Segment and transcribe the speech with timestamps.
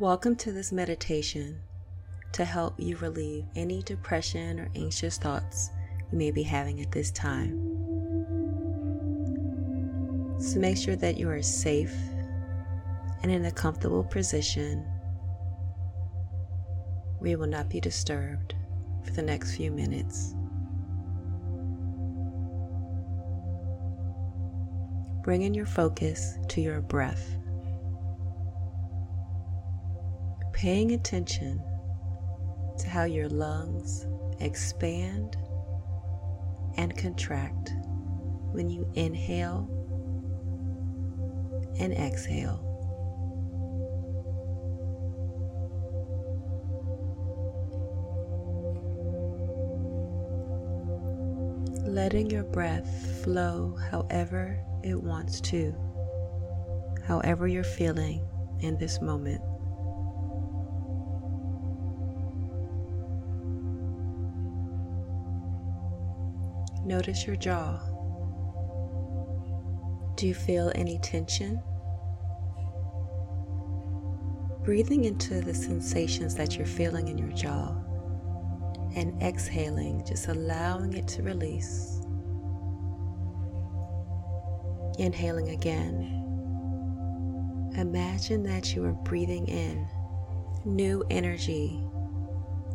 [0.00, 1.60] Welcome to this meditation
[2.32, 5.70] to help you relieve any depression or anxious thoughts
[6.10, 7.52] you may be having at this time.
[10.40, 11.94] So make sure that you are safe
[13.22, 14.84] and in a comfortable position
[17.22, 18.56] you will not be disturbed
[19.04, 20.34] for the next few minutes.
[25.22, 27.36] Bringing your focus to your breath.
[30.64, 31.62] Paying attention
[32.78, 34.06] to how your lungs
[34.40, 35.36] expand
[36.78, 37.74] and contract
[38.50, 39.68] when you inhale
[41.78, 42.62] and exhale.
[51.86, 55.74] Letting your breath flow however it wants to,
[57.06, 58.26] however you're feeling
[58.60, 59.42] in this moment.
[66.84, 67.80] Notice your jaw.
[70.16, 71.62] Do you feel any tension?
[74.62, 77.74] Breathing into the sensations that you're feeling in your jaw
[78.96, 82.00] and exhaling, just allowing it to release.
[84.98, 86.20] Inhaling again.
[87.76, 89.88] Imagine that you are breathing in
[90.66, 91.82] new energy,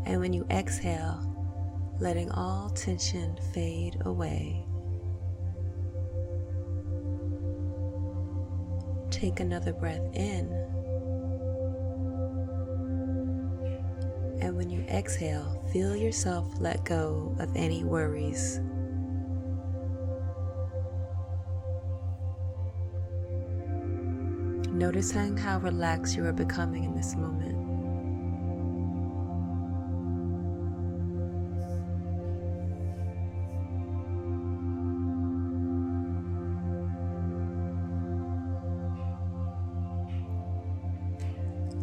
[0.05, 1.28] and when you exhale,
[1.99, 4.65] letting all tension fade away.
[9.11, 10.47] Take another breath in.
[14.41, 18.61] And when you exhale, feel yourself let go of any worries.
[24.71, 27.58] Noticing how relaxed you are becoming in this moment.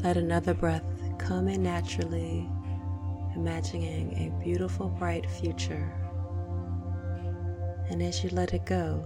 [0.07, 0.85] Let another breath
[1.19, 2.49] come in naturally,
[3.35, 5.93] imagining a beautiful, bright future.
[7.91, 9.05] And as you let it go,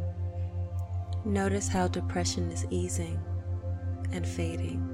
[1.24, 3.18] notice how depression is easing
[4.12, 4.86] and fading.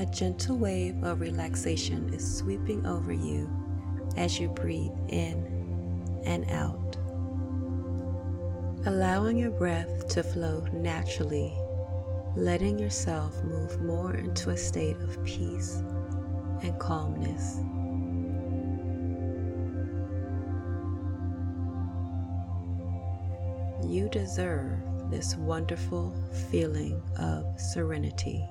[0.00, 3.48] A gentle wave of relaxation is sweeping over you
[4.16, 6.96] as you breathe in and out,
[8.84, 11.56] allowing your breath to flow naturally
[12.36, 15.82] letting yourself move more into a state of peace
[16.62, 17.58] and calmness.
[23.88, 24.78] You deserve
[25.10, 26.14] this wonderful
[26.50, 28.48] feeling of serenity.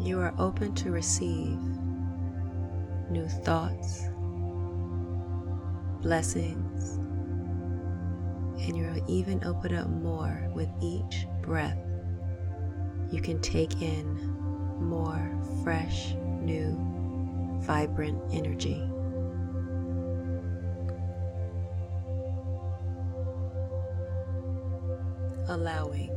[0.00, 1.58] You are open to receive
[3.10, 4.04] new thoughts,
[6.02, 6.98] blessings,
[8.60, 11.78] and you'll even open up more with each breath.
[13.10, 14.14] You can take in
[14.80, 15.30] more
[15.64, 16.78] fresh, new,
[17.62, 18.82] vibrant energy.
[25.48, 26.10] Allowing,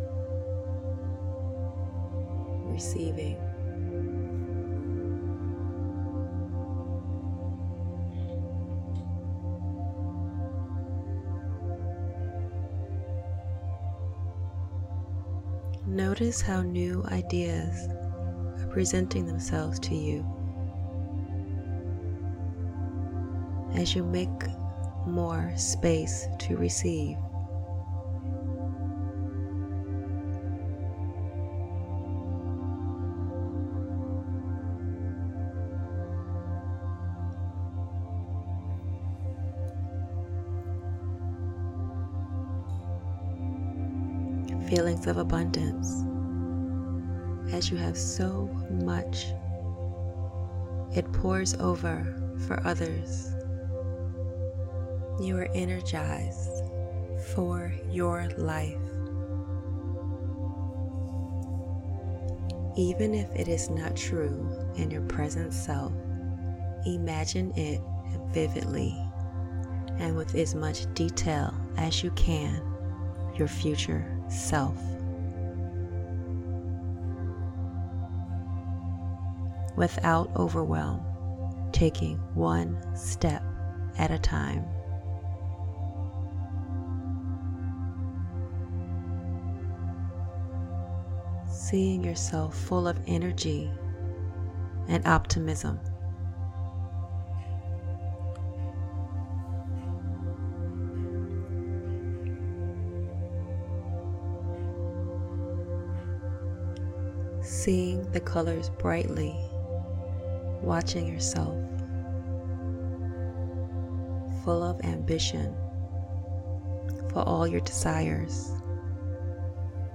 [2.66, 3.51] receiving.
[15.92, 17.90] Notice how new ideas
[18.62, 20.26] are presenting themselves to you
[23.74, 24.30] as you make
[25.06, 27.18] more space to receive.
[44.72, 46.06] Feelings of abundance
[47.54, 49.26] as you have so much.
[50.96, 52.16] It pours over
[52.48, 53.34] for others.
[55.20, 56.64] You are energized
[57.34, 58.78] for your life.
[62.78, 65.92] Even if it is not true in your present self,
[66.86, 67.82] imagine it
[68.34, 68.98] vividly
[70.00, 72.64] and with as much detail as you can
[73.36, 74.78] your future self.
[79.82, 81.04] without overwhelm,
[81.72, 83.44] taking one step
[83.98, 84.64] at a time.
[91.50, 93.72] Seeing yourself full of energy
[94.88, 95.80] and optimism.
[107.64, 109.36] Seeing the colors brightly,
[110.64, 111.56] watching yourself
[114.44, 115.56] full of ambition
[117.14, 118.52] for all your desires,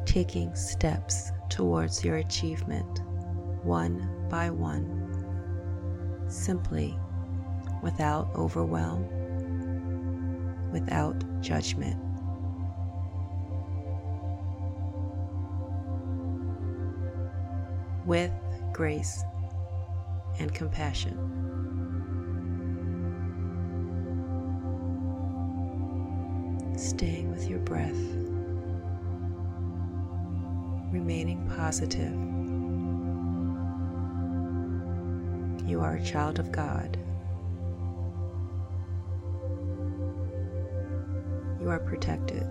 [0.05, 3.01] taking steps towards your achievement
[3.65, 4.87] one by one,
[6.29, 6.97] simply
[7.83, 9.09] without overwhelm,
[10.71, 12.01] without judgment.
[18.07, 18.31] With
[18.73, 19.23] grace
[20.39, 21.19] and compassion.
[26.77, 27.99] Staying with your breath,
[30.93, 32.13] remaining positive.
[35.69, 36.97] You are a child of God.
[41.61, 42.47] You are protected.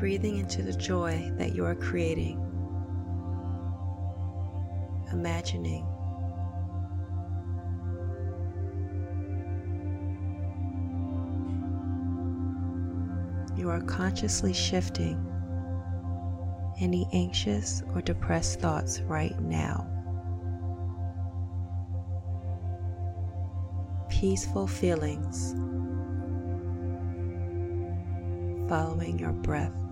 [0.00, 2.38] Breathing into the joy that you are creating,
[5.12, 5.86] imagining.
[13.58, 15.22] You are consciously shifting
[16.80, 19.86] any anxious or depressed thoughts right now.
[24.08, 25.52] Peaceful feelings
[28.66, 29.89] following your breath.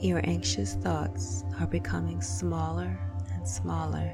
[0.00, 3.00] Your anxious thoughts are becoming smaller
[3.32, 4.12] and smaller.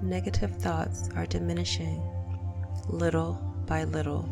[0.00, 2.00] Negative thoughts are diminishing
[2.88, 3.34] little
[3.66, 4.28] by little.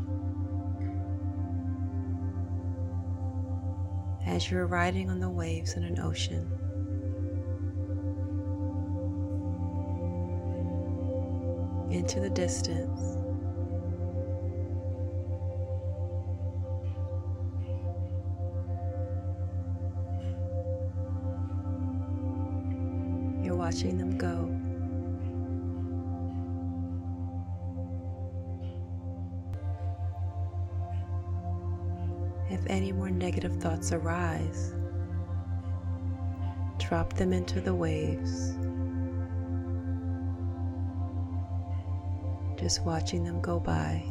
[4.26, 6.46] As you're riding on the waves in an ocean,
[11.90, 13.19] into the distance,
[23.72, 24.50] watching them go.
[32.50, 34.74] If any more negative thoughts arise,
[36.79, 38.52] drop them into the waves.
[42.58, 44.05] Just watching them go by.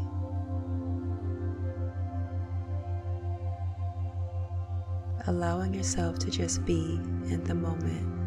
[5.28, 7.00] Allowing yourself to just be
[7.30, 8.21] in the moment.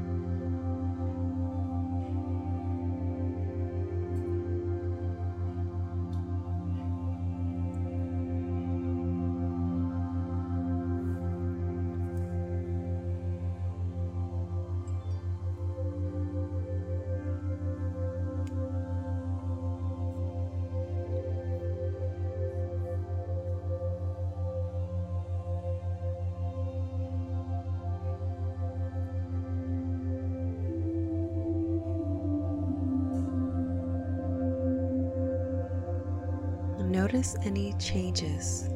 [37.04, 38.70] Notice any changes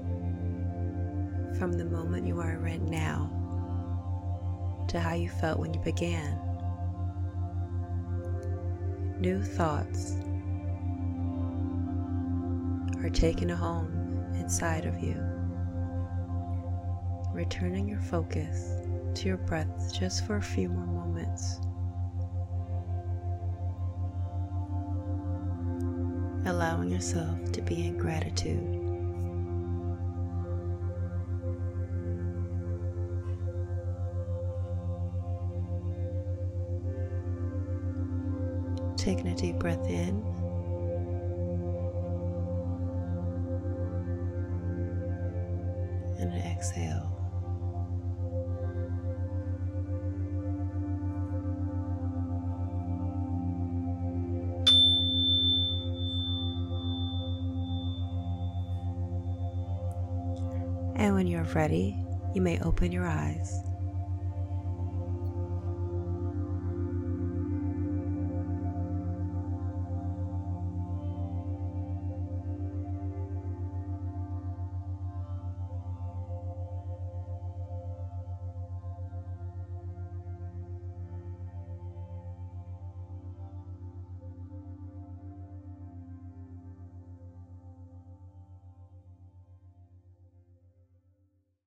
[1.58, 3.30] from the moment you are right now
[4.86, 6.38] to how you felt when you began.
[9.18, 10.18] New thoughts
[13.02, 15.16] are taking a home inside of you,
[17.32, 18.74] returning your focus
[19.14, 21.60] to your breath just for a few more moments.
[26.58, 28.58] Allowing yourself to be in gratitude.
[38.96, 40.20] Taking a deep breath in.
[46.18, 47.17] And an exhale.
[60.98, 61.96] And when you're ready,
[62.34, 63.67] you may open your eyes.